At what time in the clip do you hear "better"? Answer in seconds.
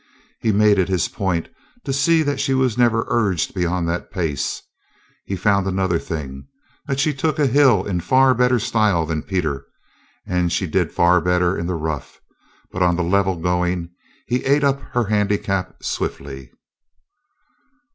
8.33-8.57, 11.21-11.55